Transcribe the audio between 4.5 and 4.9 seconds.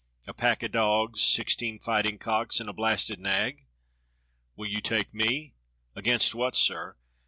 Will you